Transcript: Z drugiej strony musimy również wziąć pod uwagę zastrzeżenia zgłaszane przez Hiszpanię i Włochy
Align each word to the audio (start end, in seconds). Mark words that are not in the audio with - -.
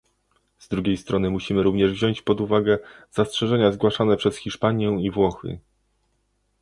Z 0.57 0.67
drugiej 0.67 0.97
strony 0.97 1.29
musimy 1.29 1.63
również 1.63 1.91
wziąć 1.91 2.21
pod 2.21 2.41
uwagę 2.41 2.77
zastrzeżenia 3.11 3.71
zgłaszane 3.71 4.17
przez 4.17 4.37
Hiszpanię 4.37 4.97
i 5.05 5.11
Włochy 5.11 5.59